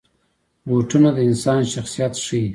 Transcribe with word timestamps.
بوټونه 0.67 1.09
د 1.15 1.19
انسان 1.29 1.59
شخصیت 1.73 2.13
ښيي. 2.25 2.45